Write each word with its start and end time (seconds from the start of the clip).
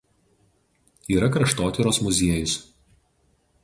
Yra 1.15 1.29
Kraštotyros 1.37 2.03
muziejus. 2.09 2.59